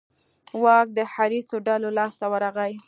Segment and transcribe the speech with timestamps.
[0.63, 2.73] واک د حریصو ډلو لاس ته ورغی.